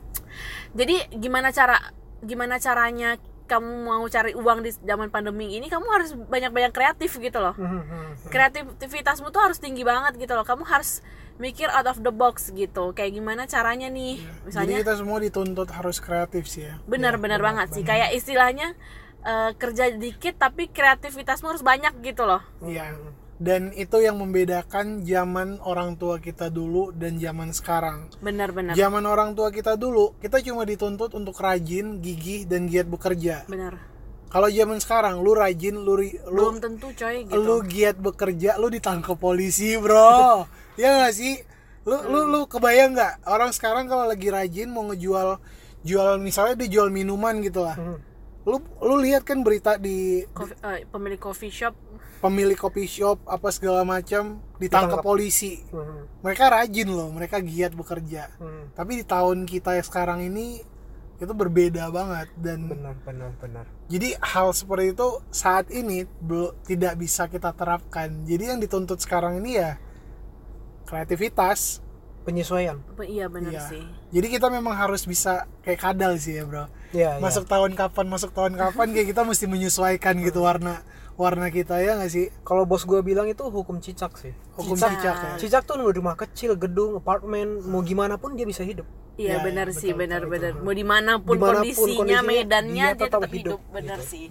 [0.77, 1.77] Jadi gimana cara
[2.21, 3.17] gimana caranya
[3.49, 7.57] kamu mau cari uang di zaman pandemi ini kamu harus banyak-banyak kreatif gitu loh.
[7.57, 8.29] Mhm.
[8.29, 10.45] kreativitasmu tuh harus tinggi banget gitu loh.
[10.45, 11.01] Kamu harus
[11.41, 12.93] mikir out of the box gitu.
[12.93, 14.21] Kayak gimana caranya nih?
[14.21, 16.77] Jadi misalnya kita semua dituntut harus kreatif sih ya.
[16.85, 17.81] Benar-benar banget sih.
[17.81, 18.77] kayak istilahnya
[19.25, 22.45] eh, kerja dikit tapi kreativitasmu harus banyak gitu loh.
[22.61, 22.93] Iya
[23.39, 28.11] dan itu yang membedakan zaman orang tua kita dulu dan zaman sekarang.
[28.19, 33.47] Benar-benar zaman orang tua kita dulu kita cuma dituntut untuk rajin gigih dan giat bekerja.
[33.47, 33.79] Benar.
[34.27, 37.33] Kalau zaman sekarang lu rajin lu ri- lu belum tentu coy gitu.
[37.33, 40.43] lu giat bekerja lu ditangkap polisi bro.
[40.77, 41.35] Ya gak sih?
[41.83, 43.23] Lu lu lu kebayang nggak?
[43.25, 45.39] Orang sekarang kalau lagi rajin mau ngejual
[45.81, 47.75] jual misalnya dia jual minuman gitu lah.
[47.75, 47.99] Hmm.
[48.43, 51.75] lu lu lihat kan berita di Coffee- eh, pemilik coffee shop
[52.19, 55.63] pemilik kopi shop apa segala macam ditangkap polisi.
[55.69, 56.05] Hmm.
[56.19, 58.27] mereka rajin loh mereka giat bekerja.
[58.35, 58.71] Hmm.
[58.71, 60.59] tapi di tahun kita yang sekarang ini
[61.15, 63.65] itu berbeda banget dan benar benar benar.
[63.87, 68.23] Jadi hal seperti itu saat ini belum tidak bisa kita terapkan.
[68.23, 69.75] Jadi yang dituntut sekarang ini ya
[70.85, 71.83] kreativitas.
[72.19, 72.77] Penyesuaian.
[72.93, 73.63] Pe- iya benar Iya.
[73.65, 73.83] sih.
[74.11, 76.67] Jadi kita memang harus bisa kayak kadal sih ya bro.
[76.91, 80.83] Ya masuk tahun kapan masuk tahun kapan kayak kita mesti menyesuaikan gitu warna
[81.19, 82.31] warna kita ya nggak sih?
[82.47, 84.31] Kalau bos gue bilang itu hukum cicak sih.
[84.55, 84.91] Hukum Cicak.
[85.03, 85.31] cicak ya.
[85.35, 88.87] Cicak tuh rumah kecil gedung apartemen mau gimana pun dia bisa hidup.
[89.19, 90.63] Iya Ya, benar ya, sih betul, benar betul, benar.
[90.63, 93.59] mau di mana pun, Di mana pun kondisinya, kondisinya, medannya dia dia, tetap tetap hidup,
[93.59, 94.11] hidup, benar gitu.
[94.15, 94.25] sih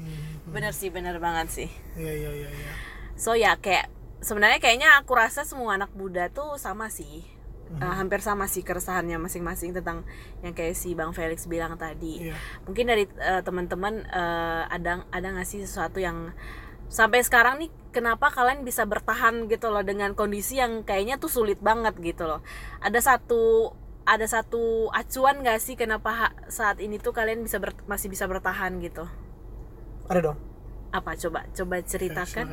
[0.48, 1.68] benar sih benar banget sih.
[1.92, 2.72] Iya iya iya iya.
[3.20, 3.92] So ya kayak
[4.24, 7.20] sebenarnya kayaknya aku rasa semua anak muda tuh sama sih.
[7.68, 7.84] Hmm.
[7.84, 10.08] Eh, hampir sama sih keresahannya masing-masing tentang
[10.40, 12.32] yang kayak si bang Felix bilang tadi.
[12.32, 12.34] Iya.
[12.64, 16.32] Mungkin dari eh, teman-teman eh, ada ada nggak sih sesuatu yang
[16.88, 21.60] sampai sekarang nih kenapa kalian bisa bertahan gitu loh dengan kondisi yang kayaknya tuh sulit
[21.60, 22.40] banget gitu loh?
[22.80, 23.72] Ada satu
[24.08, 28.80] ada satu acuan gak sih kenapa saat ini tuh kalian bisa ber- masih bisa bertahan
[28.80, 29.04] gitu?
[30.08, 30.38] Ada dong.
[30.88, 31.12] Apa?
[31.14, 32.46] Coba coba Ya, ceritakan.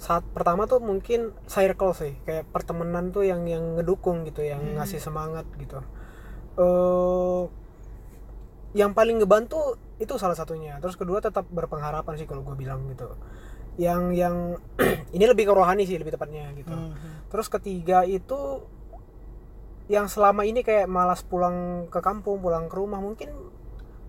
[0.00, 4.78] saat pertama tuh mungkin circle sih kayak pertemanan tuh yang yang ngedukung gitu yang Hmm.
[4.78, 5.82] ngasih semangat gitu.
[6.56, 7.42] Eh
[8.72, 10.80] yang paling ngebantu itu salah satunya.
[10.80, 13.12] Terus kedua tetap berpengharapan sih kalau gue bilang gitu.
[13.76, 14.36] Yang yang
[15.16, 16.72] ini lebih ke rohani sih lebih tepatnya gitu.
[16.72, 17.30] Mhm.
[17.30, 18.66] terus ketiga itu
[19.86, 23.30] yang selama ini kayak malas pulang ke kampung pulang ke rumah mungkin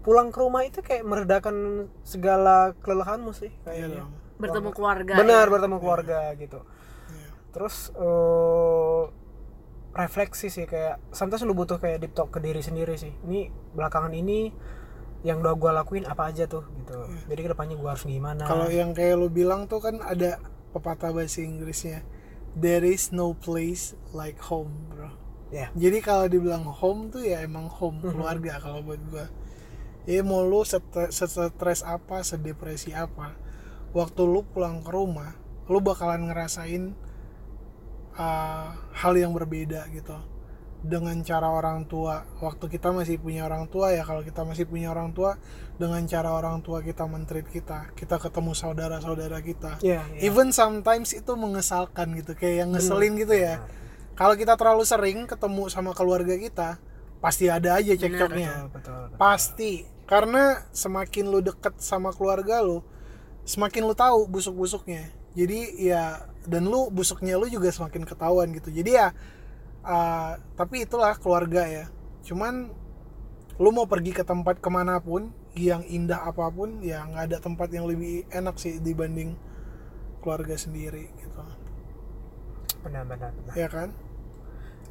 [0.02, 4.04] pulang ke rumah itu kayak meredakan segala kelelahanmu sih iya kayaknya.
[4.42, 5.52] bertemu keluarga benar ya?
[5.54, 6.66] bertemu keluarga gitu.
[7.14, 7.30] Iya.
[7.54, 9.04] terus eh,
[9.92, 13.12] refleksi sih kayak sometimes lu butuh kayak deep talk ke diri sendiri sih.
[13.28, 14.48] Ini belakangan ini
[15.22, 16.98] yang udah gue lakuin apa aja tuh gitu.
[17.30, 18.44] Jadi ke depannya gue harus gimana?
[18.46, 20.42] Kalau yang kayak lu bilang tuh kan ada
[20.74, 22.02] pepatah bahasa Inggrisnya
[22.58, 25.14] there is no place like home bro.
[25.52, 25.68] Ya.
[25.76, 29.28] Jadi kalau dibilang home tuh ya emang home keluarga kalau buat gua.
[30.08, 33.38] Ya mau lu stre- stres apa sedepresi apa
[33.92, 35.36] waktu lu pulang ke rumah
[35.68, 36.96] lu bakalan ngerasain
[38.16, 40.16] uh, hal yang berbeda gitu
[40.82, 42.26] dengan cara orang tua.
[42.42, 45.38] Waktu kita masih punya orang tua ya kalau kita masih punya orang tua
[45.78, 49.78] dengan cara orang tua kita mentreat kita kita ketemu saudara-saudara kita.
[49.86, 50.20] Ya, ya.
[50.26, 53.62] even sometimes itu mengesalkan gitu kayak yang ngeselin gitu ya.
[54.18, 56.78] Kalau kita terlalu sering ketemu sama keluarga kita
[57.22, 58.70] pasti ada aja cekcoknya.
[58.70, 59.18] betul, betul, betul.
[59.22, 59.74] pasti.
[60.10, 62.84] Karena semakin lu deket sama keluarga lu
[63.46, 65.10] semakin lu tahu busuk-busuknya.
[65.34, 68.70] Jadi ya dan lu busuknya lu juga semakin ketahuan gitu.
[68.74, 69.14] Jadi ya
[69.86, 71.86] uh, tapi itulah keluarga ya.
[72.26, 72.70] Cuman
[73.62, 77.38] lu mau pergi ke tempat ke mana pun yang indah apa pun ya nggak ada
[77.44, 79.36] tempat yang lebih enak sih dibanding
[80.24, 81.44] keluarga sendiri gitu.
[82.88, 83.54] Benar benar benar.
[83.54, 83.90] Ya kan?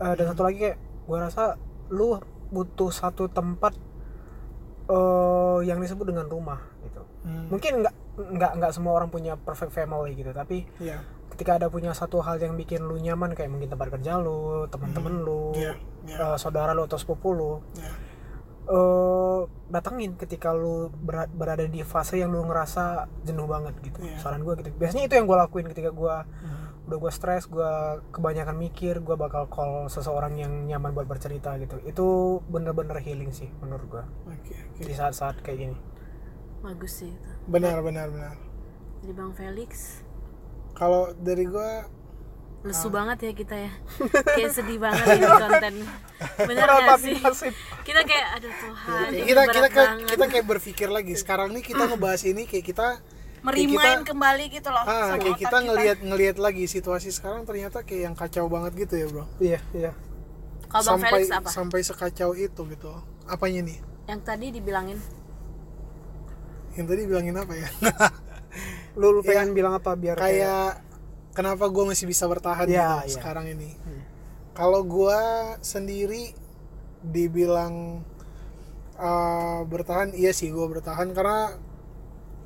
[0.00, 1.58] Eh, dan satu lagi kayak gue rasa
[1.90, 3.74] lu butuh satu tempat
[4.90, 7.02] eh yang disebut dengan rumah gitu.
[7.24, 10.34] Hmm, mungkin nggak nggak nggak semua orang punya perfect family gitu.
[10.34, 11.00] Tapi iya
[11.40, 15.14] ketika ada punya satu hal yang bikin lu nyaman kayak mungkin tempat kerja lu teman-teman
[15.18, 15.72] lu Iya,
[16.04, 16.16] iya.
[16.22, 17.88] eh, saudara lu atau sepupu lu ya.
[18.68, 22.84] eh datengin ketika lu ber- berada di fase yang lu ngerasa
[23.22, 23.98] jenuh banget gitu.
[23.98, 24.20] Iya.
[24.20, 24.68] saran gue gitu.
[24.74, 26.68] Biasanya itu yang gue lakuin ketika gue Hmm.
[26.84, 27.70] udah gue stres gue
[28.10, 31.80] kebanyakan mikir gue bakal call seseorang yang nyaman buat bercerita gitu.
[31.82, 32.06] Itu
[32.46, 34.80] bener-bener healing sih menurut gue oke oke.
[34.82, 35.76] Di saat-saat kayak gini.
[36.60, 37.30] Bagus sih itu.
[37.46, 38.36] Benar benar benar.
[39.00, 39.70] Jadi bang Felix
[40.80, 41.84] kalau dari gua
[42.60, 42.92] lesu Ah.
[42.94, 43.72] banget ya kita ya.
[44.36, 45.74] Kayak sedih banget ini konten.
[46.40, 47.16] Bener gak sih?
[47.16, 47.54] nasib.
[47.80, 51.12] Kita kayak aduh Tuhan ini kita kita kayak- kita kayak berpikir lagi.
[51.14, 52.86] Sekarang nih kita ngebahas ini kayak kita
[53.40, 55.56] merimain kita- kembali gitu loh ah kayak kita.
[55.58, 59.24] ngelihat ngelihat lagi situasi sekarang ternyata kayak yang kacau banget gitu ya bro.
[59.36, 59.92] Iya iya.
[60.68, 61.48] Kalau bang sampai Felix apa?
[61.48, 62.92] sampai sekacau itu gitu.
[63.24, 63.80] Apanya nih?
[64.04, 64.98] Yang tadi dibilangin?
[66.72, 67.68] Yang tadi bilangin apa ya
[69.00, 70.84] lu, lu pengen bilang apa biar kayak
[71.32, 73.08] kenapa gue masih bisa bertahan gitu iya.
[73.08, 73.72] sekarang ini?
[73.80, 74.02] Hmm.
[74.52, 75.20] kalau gue
[75.64, 76.36] sendiri
[77.00, 78.04] dibilang
[79.00, 81.56] uh, bertahan iya sih gue bertahan karena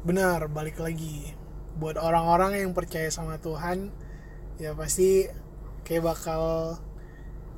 [0.06, 1.34] benar balik lagi.
[1.74, 3.90] Buat orang-orang yang percaya sama Tuhan
[4.62, 5.26] ya pasti
[5.82, 6.78] kayak bakal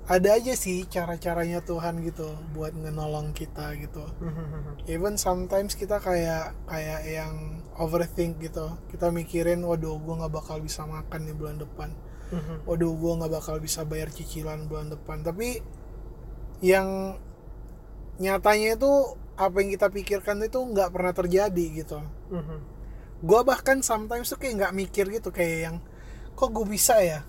[0.07, 4.07] ada aja sih cara-caranya Tuhan gitu buat ngenolong kita gitu.
[4.89, 8.77] Even sometimes kita kayak kayak yang overthink gitu.
[8.89, 11.91] Kita mikirin waduh gue nggak bakal bisa makan nih bulan depan.
[12.67, 15.23] Waduh gue nggak bakal bisa bayar cicilan bulan depan.
[15.23, 15.61] Tapi
[16.65, 17.15] yang
[18.17, 18.93] nyatanya itu
[19.37, 22.01] apa yang kita pikirkan itu nggak pernah terjadi gitu.
[23.21, 25.77] Gue bahkan sometimes tuh kayak nggak mikir gitu kayak yang
[26.37, 27.25] kok gue bisa ya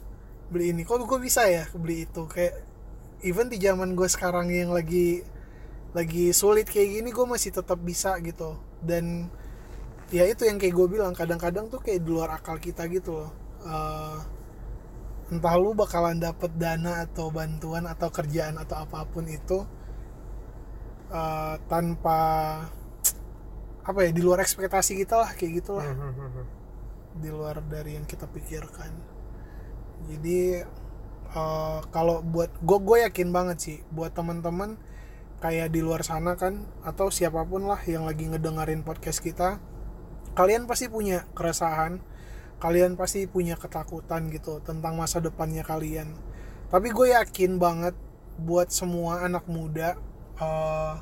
[0.48, 0.88] beli ini?
[0.88, 2.24] Kok gue bisa ya beli itu?
[2.28, 2.64] Kayak
[3.24, 5.28] even di zaman gue sekarang yang lagi
[5.96, 8.56] lagi sulit kayak gini gue masih tetap bisa gitu.
[8.80, 9.28] Dan
[10.08, 13.32] ya itu yang kayak gue bilang kadang-kadang tuh kayak di luar akal kita gitu loh.
[13.68, 14.18] Eh,
[15.28, 19.68] entah lu bakalan dapet dana atau bantuan atau kerjaan atau apa pun itu
[21.12, 22.20] eh, tanpa
[23.88, 25.88] apa ya di luar ekspektasi kita lah kayak gitulah
[27.18, 28.92] di luar dari yang kita pikirkan.
[30.08, 30.64] Jadi
[31.36, 34.80] eh, kalau buat gue gue yakin banget sih buat teman-teman
[35.44, 39.62] kayak di luar sana kan atau siapa pun lah yang lagi ngedengerin podcast kita
[40.34, 42.02] kalian pasti punya keresahan
[42.58, 46.18] kalian pasti punya ketakutan gitu tentang masa depannya kalian
[46.74, 47.94] tapi gue yakin banget
[48.42, 49.96] buat semua anak muda
[50.42, 50.94] eh,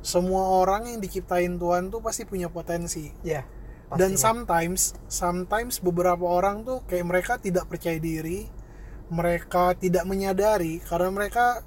[0.00, 3.44] semua orang yang diciptain Tuhan tuh pasti punya potensi ya
[3.96, 4.20] dan pastinya.
[4.20, 8.48] sometimes sometimes beberapa orang tuh kayak mereka tidak percaya diri
[9.08, 11.64] mereka tidak menyadari karena mereka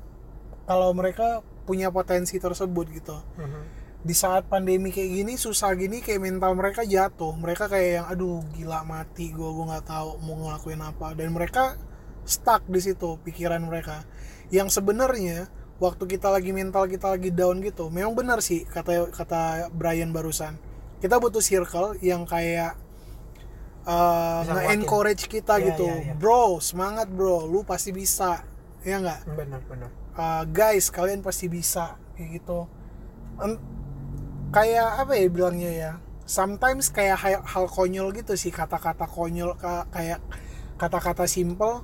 [0.69, 3.80] kalau mereka punya potensi tersebut gitu Mhm.
[4.01, 7.37] Di saat pandemi kayak gini susah gini kayak mental mereka jatuh.
[7.37, 11.13] Mereka kayak yang aduh gila mati gue gue nggak tahu mau ngelakuin apa.
[11.13, 11.77] Dan mereka
[12.25, 14.01] stuck di situ pikiran mereka.
[14.49, 19.69] Yang sebenarnya waktu kita lagi mental kita lagi down gitu memang benar sih kata kata
[19.69, 20.57] Brian barusan.
[20.97, 22.77] Kita butuh circle yang kayak
[23.85, 25.85] uh, nge-encourage kita Iya, gitu.
[25.89, 26.13] iya, iya.
[26.17, 27.45] bro semangat bro.
[27.45, 28.45] Lu pasti bisa.
[28.81, 29.29] Ya nggak?
[29.37, 29.89] Benar benar.
[30.17, 32.65] Uh, guys kalian pasti bisa kayak gitu
[34.51, 35.91] kayak apa ya bilangnya ya
[36.27, 40.19] sometimes kayak hal, hal konyol gitu sih kata-kata konyol ka- kayak
[40.79, 41.83] kata-kata simple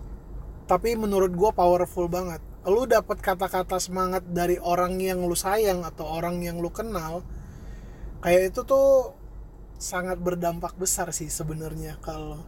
[0.67, 2.43] tapi menurut gua powerful banget.
[2.67, 7.23] Lu dapat kata-kata semangat dari orang yang lu sayang atau orang yang lu kenal
[8.19, 9.15] kayak itu tuh
[9.79, 12.43] sangat berdampak besar sih sebenarnya kalau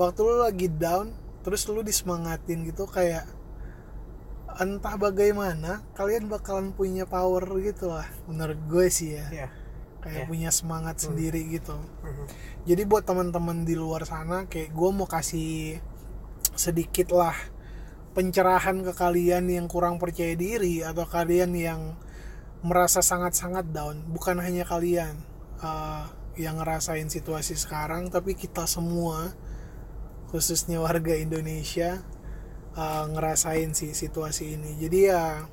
[0.00, 1.12] waktu lu lagi down
[1.44, 3.28] terus lu disemangatin gitu kayak
[4.58, 9.48] entah bagaimana kalian bakalan punya power gitu lah menurut gue sih ya ya
[10.00, 10.28] kayak Iya.
[10.28, 11.12] punya semangat Hmm.
[11.12, 12.24] sendiri gitu Mhm.
[12.64, 15.78] jadi buat teman-teman di luar sana kayak gue mau kasih
[16.56, 17.36] sedikit lah
[18.10, 21.80] pencerahan ke kalian yang kurang percaya diri atau kalian yang
[22.60, 25.20] merasa sangat-sangat down bukan hanya kalian
[25.62, 29.32] uh, yang ngerasain situasi sekarang tapi kita semua
[30.28, 32.00] khususnya warga Indonesia
[32.76, 34.76] uh, ngerasain sih situasi ini.
[34.78, 35.46] Jadi ya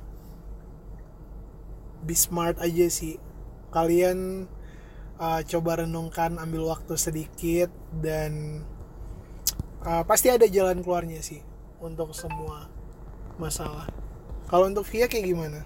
[2.02, 3.18] be smart aja sih.
[3.70, 4.48] Kalian
[5.18, 7.70] uh, coba renungkan ambil waktu sedikit
[8.02, 8.64] dan
[9.86, 11.42] uh, pasti ada jalan keluarnya sih
[11.78, 12.66] untuk semua
[13.38, 13.86] masalah.
[14.48, 15.60] Kalau untuk Via kayak gimana?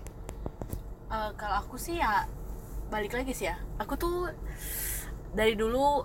[1.12, 2.24] Eh, kalau aku sih ya
[2.88, 3.56] balik lagi sih ya.
[3.76, 4.32] Aku tuh
[5.36, 6.04] dari dulu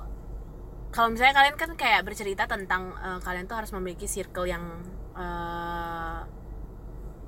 [0.91, 4.83] kalau misalnya kalian kan kayak bercerita tentang eh, kalian tuh harus memiliki circle yang
[5.17, 6.17] eh,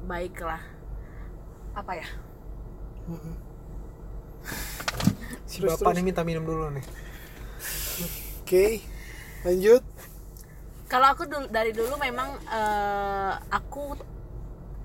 [0.06, 0.62] baik lah
[1.75, 2.08] apa ya?
[5.49, 5.97] Si Terus, bapak terus.
[5.97, 6.86] nih minta minum dulu nih.
[8.45, 8.86] Oke
[9.41, 9.82] lanjut.
[10.89, 13.97] Kalau aku dulu, dari dulu memang eh, aku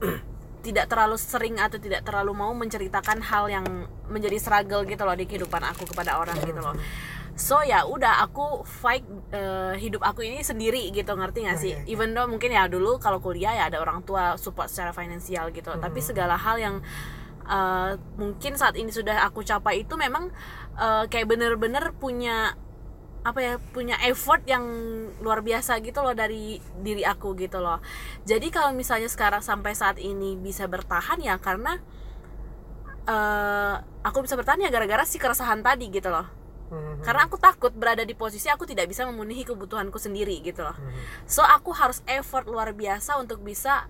[0.64, 3.66] tidak terlalu sering atau tidak terlalu mau menceritakan hal yang
[4.08, 6.72] menjadi struggle gitu loh di kehidupan aku kepada orang gitu loh
[7.34, 9.02] so ya udah aku fight
[9.34, 11.74] eh, hidup aku ini sendiri gitu ngerti gak sih?
[11.74, 11.90] Oke, oke.
[11.90, 15.74] even though mungkin ya dulu kalau kuliah ya ada orang tua support secara finansial gitu.
[15.74, 16.76] Tapi segala hal yang
[17.46, 20.30] eh, mungkin saat ini sudah aku capai itu memang
[20.78, 22.54] eh, kayak bener-bener punya
[23.24, 24.62] apa ya punya effort yang
[25.24, 27.82] luar biasa gitu loh dari diri aku gitu loh.
[28.22, 31.82] Jadi kalau misalnya sekarang sampai saat ini bisa bertahan ya karena
[33.04, 33.74] eh
[34.06, 37.02] aku bisa bertahan ya gara-gara si keresahan tadi gitu loh Mhm.
[37.02, 41.26] karena aku takut berada di posisi aku tidak bisa memenuhi kebutuhanku sendiri gitu loh Mhm.
[41.26, 43.86] so aku harus effort luar biasa untuk bisa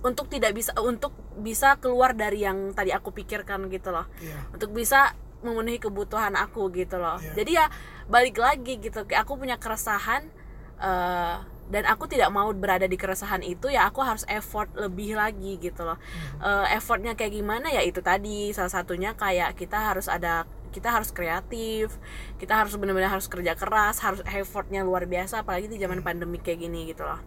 [0.00, 4.38] untuk tidak bisa untuk bisa keluar dari yang tadi aku pikirkan gitu loh Iya.
[4.50, 7.32] untuk bisa memenuhi kebutuhan aku gitu loh Iya.
[7.34, 7.66] jadi ya
[8.06, 10.28] balik lagi gitu aku punya keresahan
[10.76, 15.58] eh, dan aku tidak mau berada di keresahan itu ya aku harus effort lebih lagi
[15.58, 15.98] gitu loh
[16.38, 21.10] Eh, effortnya kayak gimana ya itu tadi salah satunya kayak kita harus ada kita harus
[21.10, 21.98] kreatif
[22.36, 26.62] kita harus benar-benar harus kerja keras harus effortnya luar biasa apalagi di zaman pandemi kayak
[26.62, 27.20] gini gitu loh.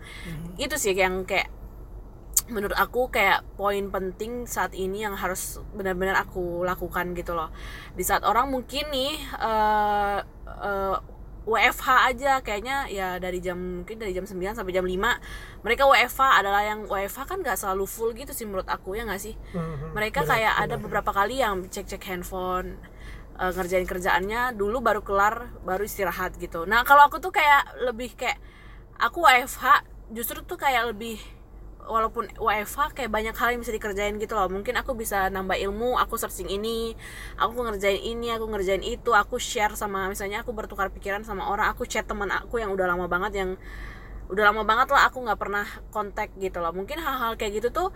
[0.55, 1.59] Itu sih yang kayak
[2.49, 7.53] menurut aku kayak poin penting saat ini yang harus benar-benar aku lakukan gitu loh.
[7.93, 10.19] Di saat orang mungkin nih eh,
[10.65, 10.97] eh,
[11.49, 16.21] WFH aja kayaknya ya dari jam mungkin dari jam 9 sampai jam 5 mereka WFH
[16.45, 19.33] adalah yang WFH kan nggak selalu full gitu sih menurut aku ya nggak sih?
[19.57, 19.97] Mhm.
[19.97, 22.77] mereka Benar, kayak ada beberapa kali yang cek-cek handphone
[23.39, 26.67] eh, ngerjain kerjaannya dulu baru kelar baru istirahat gitu.
[26.67, 28.37] Nah kalau aku tuh kayak lebih kayak
[28.99, 31.17] aku WFH justru tuh kayak lebih
[31.89, 34.45] walaupun WFH kayak banyak hal yang bisa dikerjain gitu loh.
[34.51, 36.93] Mungkin aku bisa nambah ilmu aku searching ini
[37.41, 41.73] aku ngerjain ini aku ngerjain itu aku share sama misalnya aku bertukar pikiran sama orang
[41.73, 43.49] aku chat teman aku yang udah lama banget yang
[44.29, 46.69] udah lama banget lah aku nggak pernah kontak gitu loh.
[46.69, 47.89] Mungkin hal-hal kayak gitu tuh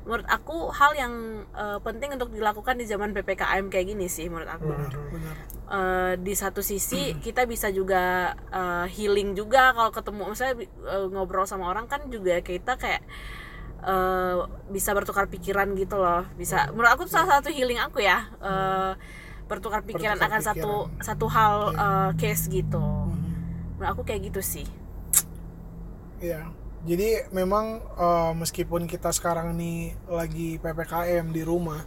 [0.00, 1.12] menurut aku hal yang
[1.52, 4.68] eh, penting untuk dilakukan di zaman ppkm kayak gini sih menurut aku.
[4.68, 5.34] Benar benar.
[5.70, 11.44] Eh, di satu sisi kita bisa juga eh, healing juga kalau ketemu misalnya eh, ngobrol
[11.44, 13.02] sama orang kan juga kita kayak
[13.82, 14.36] eh,
[14.68, 16.24] bisa bertukar pikiran gitu loh.
[16.34, 18.92] Bisa menurut aku tuh salah satu healing aku ya eh,
[19.46, 21.04] bertukar pikiran Bertukar akan satu pikiran.
[21.04, 22.80] satu hal eh, case gitu.
[22.80, 23.28] Mhm.
[23.76, 24.66] menurut aku kayak gitu sih.
[26.20, 26.52] Iya.
[26.80, 31.84] Jadi memang eh, meskipun kita sekarang nih lagi PPKM di rumah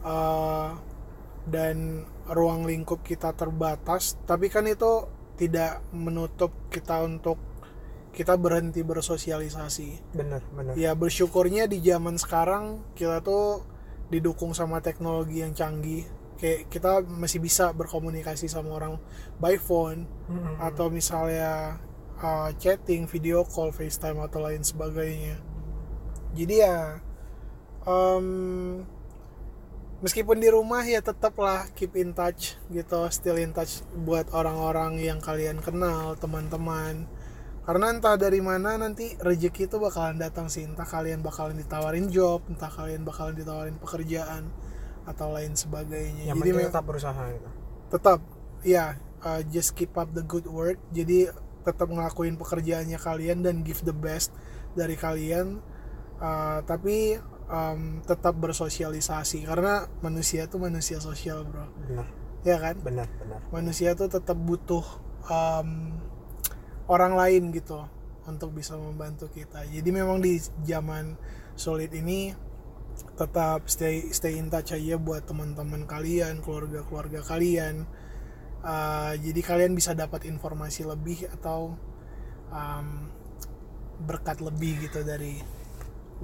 [0.00, 0.68] eh,
[1.44, 1.76] dan
[2.24, 5.04] ruang lingkup kita terbatas, tapi kan itu
[5.36, 7.36] tidak menutup kita untuk
[8.14, 10.14] kita berhenti bersosialisasi.
[10.14, 13.66] benar benar Ya bersyukurnya di zaman sekarang kita tuh
[14.08, 16.06] didukung sama teknologi yang canggih.
[16.38, 18.94] Kayak kita masih bisa berkomunikasi sama orang
[19.36, 20.62] by phone Mhm.
[20.62, 21.82] atau misalnya
[22.20, 25.40] uh, chatting, video call, FaceTime atau lain sebagainya.
[26.34, 26.98] Jadi ya
[27.86, 28.82] um,
[30.02, 35.22] meskipun di rumah ya tetaplah keep in touch gitu, still in touch buat orang-orang yang
[35.22, 37.06] kalian kenal, teman-teman.
[37.64, 42.44] Karena entah dari mana nanti rezeki itu bakalan datang sih, entah kalian bakalan ditawarin job,
[42.50, 44.52] entah kalian bakalan ditawarin pekerjaan
[45.08, 46.28] atau lain sebagainya.
[46.28, 48.18] yang Jadi tetap berusaha gitu tetap
[48.66, 51.30] ya uh, just keep up the good work jadi
[51.64, 54.30] tetap ngelakuin pekerjaannya kalian dan give the best
[54.76, 55.64] dari kalian
[56.14, 57.18] Uh, tapi
[57.50, 59.44] um, tetap bersosialisasi.
[59.44, 61.66] Karena manusia tuh manusia sosial bro.
[61.84, 62.06] Benar.
[62.46, 62.76] Ya kan?
[62.80, 63.40] Benar benar.
[63.50, 64.84] Manusia tuh tetap butuh
[65.26, 65.98] um,
[66.86, 67.82] orang lain gitu
[68.24, 69.66] untuk bisa membantu kita.
[69.66, 71.18] Jadi memang di zaman
[71.58, 72.32] sulit ini
[73.18, 77.90] tetap stay stay in touch aja buat teman-teman kalian keluarga keluarga kalian
[78.64, 81.76] Uh, jadi kalian bisa dapat informasi lebih atau
[82.48, 82.86] um,
[84.00, 85.44] berkat lebih gitu dari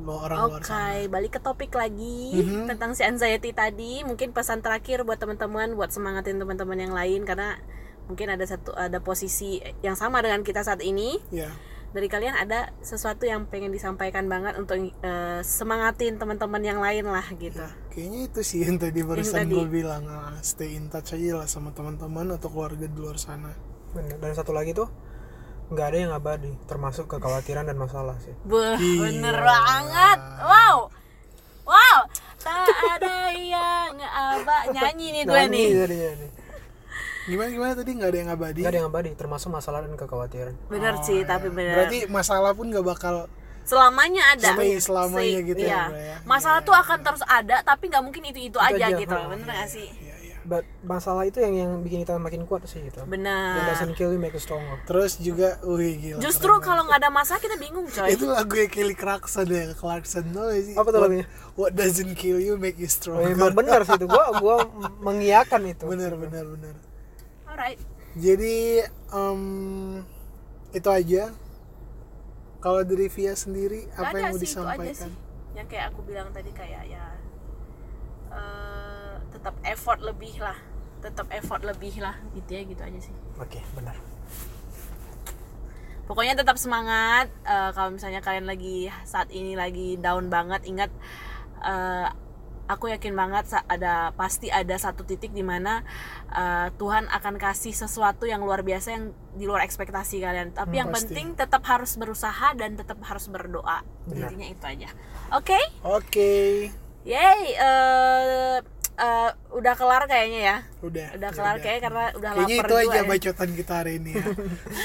[0.01, 2.73] lo orang luar Oke, sana balik ke topik lagi Mhm.
[2.73, 4.01] tentang si anxiety tadi.
[4.09, 7.61] Mungkin pesan terakhir buat teman-teman, buat semangatin teman-teman yang lain karena
[8.09, 11.21] mungkin ada satu ada posisi yang sama dengan kita saat ini.
[11.29, 11.53] ya
[11.91, 17.27] Dari kalian ada sesuatu yang pengen disampaikan banget untuk eh, semangatin teman-teman yang lain lah
[17.35, 17.67] gitu.
[17.91, 21.75] kayaknya itu sih yang tadi barusan gue bilang ah, stay in touch aja lah sama
[21.75, 23.51] teman-teman atau keluarga di luar sana
[23.91, 24.87] benar dan satu lagi tuh
[25.71, 29.11] nggak ada yang abadi termasuk kekhawatiran dan masalah sih Beuh, Gila.
[29.11, 30.19] bener banget.
[30.41, 30.77] Wow.
[31.63, 31.99] Wow.
[32.39, 35.69] Tak ada yang apa nyanyi nih gue Nyanyi nih.
[35.75, 36.31] jadinya nih.
[37.31, 37.73] Gimana gimana?
[37.73, 40.55] Tadi nggak ada yang abadi nggak ada yang abadi termasuk masalah dan kekhawatiran.
[40.67, 41.29] Bener Oh, sih, ya.
[41.29, 41.75] tapi bener.
[41.77, 43.31] berarti masalah pun nggak bakal
[43.63, 44.51] selamanya ada.
[44.53, 45.83] Stay selamanya Stay- gitu ya, iya.
[45.87, 46.17] Bro, ya.
[46.25, 48.99] masalah Iya, tuh iya, akan terus ada tapi nggak mungkin itu itu aja, aja.
[48.99, 49.87] gitu Oh, bener nggak sih?
[49.87, 50.37] Iya, iya.
[50.41, 52.99] But masalah itu yang yang bikin kita makin kuat sih gitu.
[52.99, 54.81] It benar doesn't kill you make you stronger.
[54.83, 58.09] Terus juga wih gila justru kalau nggak ada masalah kita bingung coy.
[58.09, 60.75] Itu lagu yang Kelly Clarkson ya Clarkson tuh sih?
[60.75, 61.27] Apa tuh What- lagunya?
[61.55, 64.09] what doesn't kill you make you oh, strong emang benar sih itu.
[64.09, 64.55] Gua gua
[65.07, 65.85] mengiyakan itu.
[65.87, 66.75] Bener bener bener
[67.61, 67.81] alright
[68.19, 69.43] jadi em,
[70.75, 71.31] itu aja.
[72.61, 75.09] Kalau dari Via sendiri Nggak apa yang mau sih, itu aja disampaikan?
[75.09, 75.15] sih.
[75.51, 77.05] yang kayak aku bilang tadi kayak ya
[78.35, 80.59] eh, tetap effort lebih lah.
[81.01, 83.15] Tetap effort lebih lah gitu ya gitu aja sih.
[83.39, 83.95] Oke benar.
[86.11, 90.91] Pokoknya tetap semangat Eh, kalau misalnya kalian lagi saat ini lagi down banget ingat
[91.63, 92.09] eh,
[92.71, 95.83] aku yakin banget ada pasti ada satu titik di mana
[96.31, 99.05] eh, Tuhan akan kasih sesuatu yang luar biasa yang
[99.35, 100.55] di luar ekspektasi kalian.
[100.55, 101.11] Tapi Hmm, yang pasti.
[101.11, 103.83] penting tetap harus berusaha dan tetap harus berdoa.
[104.07, 104.89] Intinya itu aja.
[105.35, 105.59] Oke?
[105.83, 106.71] Oke.
[107.03, 108.57] Yeay, eh,
[109.01, 110.57] eh, udah kelar kayaknya ya.
[110.81, 111.63] udah Udah kelar udah.
[111.63, 113.09] kayak karena udah kayaknya lapar itu juga aja ya.
[113.09, 114.25] bacotan kita hari ini ya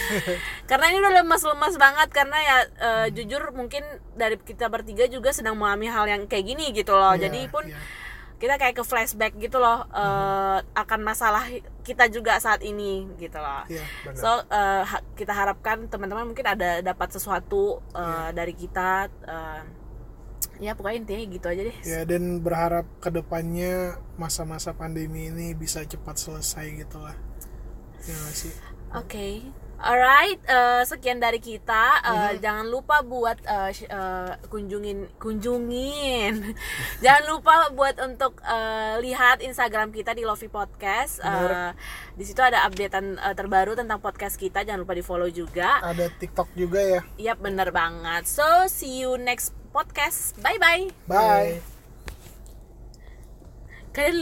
[0.70, 5.54] Karena ini udah lemas-lemas banget karena ya eh, jujur mungkin dari kita bertiga juga sedang
[5.54, 7.14] mengalami hal yang kayak gini gitu loh.
[7.14, 7.78] Iya, Jadi pun iya.
[8.36, 11.46] kita kayak ke flashback gitu loh eh, akan masalah
[11.82, 13.64] kita juga saat ini gitu loh.
[13.68, 14.30] Iya, benar So
[14.82, 18.34] ha- kita harapkan teman-teman mungkin ada dapat sesuatu eh, Iya.
[18.34, 18.90] dari kita
[19.24, 19.62] eh,
[20.58, 23.74] ya pokoknya intinya gitu aja deh ya dan berharap ke depannya
[24.16, 27.16] masa-masa pandemi ini bisa cepat selesai gitu lah
[28.02, 28.56] ya nggak sih
[28.96, 29.44] Oke,
[29.76, 30.40] alright.
[30.42, 32.00] eh, sekian dari kita.
[32.00, 32.40] Eh, Mhm.
[32.40, 33.36] Jangan lupa buat
[33.70, 36.56] sh- eh, kunjungin, kunjungin.
[37.04, 41.20] jangan lupa buat untuk eh, lihat Instagram kita di Lofi Podcast.
[41.20, 41.76] Bener.
[42.16, 44.64] di situ ada updatean eh, terbaru tentang podcast kita.
[44.64, 45.84] Jangan lupa di follow juga.
[45.84, 48.24] ada TikTok juga ya Yap, bener banget.
[48.26, 50.40] So see you next podcast.
[50.40, 50.88] Bye bye.
[51.04, 51.60] bye
[53.92, 54.12] Kalian